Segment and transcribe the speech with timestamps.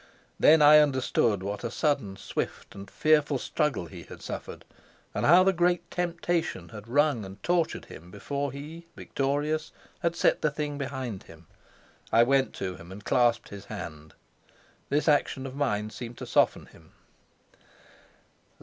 [0.39, 4.65] Then I understood what a sudden, swift, and fearful struggle he had suffered,
[5.13, 10.41] and how the great temptation had wrung and tortured him before he, victorious, had set
[10.41, 11.45] the thing behind him.
[12.11, 14.15] I went to him and clasped his hand:
[14.89, 16.93] this action of mine seemed to soften him.